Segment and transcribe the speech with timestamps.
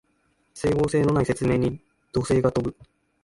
[0.55, 1.79] 整合性のない説明に
[2.11, 2.75] 怒声が飛ぶ